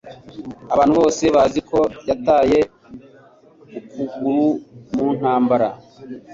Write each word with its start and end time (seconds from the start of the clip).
Abantu 0.73 0.93
bose 1.01 1.23
bazi 1.35 1.59
ko 1.69 1.79
yataye 2.09 2.59
ukuguru 3.77 4.43
mu 4.95 5.07
ntambara. 5.17 5.67